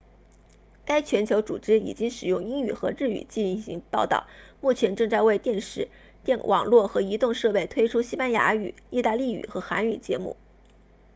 [0.83, 4.25] 该全球组织已经使用英语和日语进行报道
[4.59, 5.89] 目前正在为电视
[6.43, 10.37] 网络和移动设备推出西班牙语意大利语和韩语节目